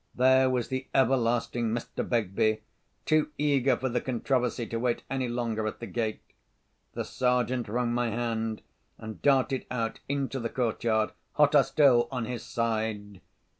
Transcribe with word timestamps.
There 0.15 0.49
was 0.49 0.69
the 0.69 0.87
everlasting 0.95 1.65
Mr. 1.69 2.01
Begbie, 2.09 2.63
too 3.05 3.29
eager 3.37 3.77
for 3.77 3.87
the 3.87 4.01
controversy 4.01 4.65
to 4.65 4.79
wait 4.79 5.03
any 5.11 5.27
longer 5.27 5.67
at 5.67 5.79
the 5.79 5.85
gate. 5.85 6.23
The 6.93 7.05
Sergeant 7.05 7.67
wrung 7.67 7.93
my 7.93 8.09
hand, 8.09 8.63
and 8.97 9.21
darted 9.21 9.67
out 9.69 9.99
into 10.09 10.39
the 10.39 10.49
court 10.49 10.83
yard, 10.83 11.11
hotter 11.33 11.61
still 11.61 12.07
on 12.11 12.25
his 12.25 12.41
side. 12.43 13.21